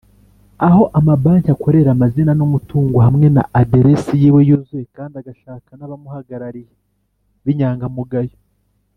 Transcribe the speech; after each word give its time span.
aho 0.67 0.81
amabanki 0.99 1.47
akorera 1.55 1.89
amazina 1.95 2.31
n 2.35 2.41
umutungo 2.47 2.97
hamwe 3.05 3.27
na 3.35 3.43
aderesi 3.61 4.13
yiwe 4.21 4.39
yuzuye 4.49 4.85
kandi 4.97 5.13
agashaka 5.21 5.69
n’abamuhagarariye 5.75 6.71
b’inyangamugayo. 7.43 8.35